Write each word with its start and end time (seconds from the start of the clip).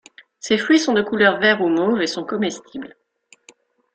Ses 0.39 0.57
fruits 0.57 0.79
sont 0.79 0.93
de 0.93 1.03
couleurs 1.03 1.37
vert 1.39 1.61
ou 1.61 1.67
mauve 1.69 2.01
et 2.01 2.07
sont 2.07 2.23
comestibles. 2.23 2.95